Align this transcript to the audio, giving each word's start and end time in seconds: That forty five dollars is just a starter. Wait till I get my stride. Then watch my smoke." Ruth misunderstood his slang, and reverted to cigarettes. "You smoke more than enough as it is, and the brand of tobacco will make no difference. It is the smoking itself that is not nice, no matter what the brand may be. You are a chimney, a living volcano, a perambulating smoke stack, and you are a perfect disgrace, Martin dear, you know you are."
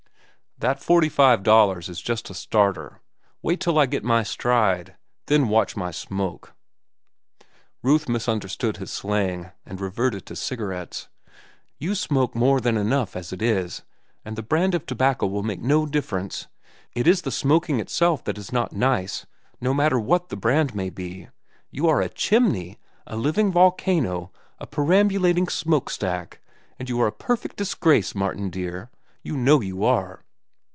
That 0.57 0.79
forty 0.79 1.09
five 1.09 1.41
dollars 1.41 1.89
is 1.89 1.99
just 2.01 2.29
a 2.29 2.35
starter. 2.35 3.01
Wait 3.41 3.59
till 3.59 3.79
I 3.79 3.87
get 3.87 4.03
my 4.03 4.21
stride. 4.21 4.95
Then 5.25 5.47
watch 5.49 5.75
my 5.75 5.89
smoke." 5.89 6.53
Ruth 7.81 8.07
misunderstood 8.07 8.77
his 8.77 8.91
slang, 8.91 9.49
and 9.65 9.81
reverted 9.81 10.27
to 10.27 10.35
cigarettes. 10.35 11.09
"You 11.79 11.95
smoke 11.95 12.35
more 12.35 12.61
than 12.61 12.77
enough 12.77 13.15
as 13.15 13.33
it 13.33 13.41
is, 13.41 13.81
and 14.23 14.35
the 14.35 14.43
brand 14.43 14.75
of 14.75 14.85
tobacco 14.85 15.25
will 15.25 15.41
make 15.41 15.61
no 15.61 15.87
difference. 15.87 16.45
It 16.93 17.07
is 17.07 17.23
the 17.23 17.31
smoking 17.31 17.79
itself 17.79 18.23
that 18.25 18.37
is 18.37 18.51
not 18.51 18.71
nice, 18.71 19.25
no 19.59 19.73
matter 19.73 19.99
what 19.99 20.29
the 20.29 20.37
brand 20.37 20.75
may 20.75 20.91
be. 20.91 21.29
You 21.71 21.87
are 21.87 22.01
a 22.01 22.07
chimney, 22.09 22.77
a 23.07 23.15
living 23.17 23.51
volcano, 23.51 24.31
a 24.59 24.67
perambulating 24.67 25.47
smoke 25.47 25.89
stack, 25.89 26.39
and 26.77 26.87
you 26.87 27.01
are 27.01 27.07
a 27.07 27.11
perfect 27.11 27.55
disgrace, 27.55 28.13
Martin 28.13 28.51
dear, 28.51 28.91
you 29.23 29.35
know 29.35 29.59
you 29.59 29.83
are." 29.83 30.23